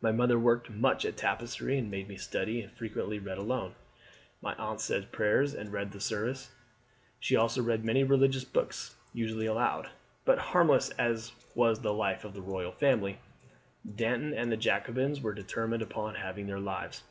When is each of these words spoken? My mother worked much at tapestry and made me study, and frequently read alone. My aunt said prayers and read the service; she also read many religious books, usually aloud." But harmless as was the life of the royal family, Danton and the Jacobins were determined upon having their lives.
My 0.00 0.10
mother 0.10 0.38
worked 0.38 0.70
much 0.70 1.04
at 1.04 1.18
tapestry 1.18 1.76
and 1.76 1.90
made 1.90 2.08
me 2.08 2.16
study, 2.16 2.62
and 2.62 2.72
frequently 2.72 3.18
read 3.18 3.36
alone. 3.36 3.74
My 4.40 4.54
aunt 4.54 4.80
said 4.80 5.12
prayers 5.12 5.52
and 5.52 5.70
read 5.70 5.92
the 5.92 6.00
service; 6.00 6.50
she 7.18 7.36
also 7.36 7.60
read 7.60 7.84
many 7.84 8.02
religious 8.02 8.42
books, 8.44 8.96
usually 9.12 9.44
aloud." 9.44 9.90
But 10.24 10.38
harmless 10.38 10.88
as 10.98 11.32
was 11.54 11.80
the 11.82 11.92
life 11.92 12.24
of 12.24 12.32
the 12.32 12.40
royal 12.40 12.72
family, 12.72 13.18
Danton 13.96 14.32
and 14.32 14.50
the 14.50 14.56
Jacobins 14.56 15.20
were 15.20 15.34
determined 15.34 15.82
upon 15.82 16.14
having 16.14 16.46
their 16.46 16.58
lives. 16.58 17.02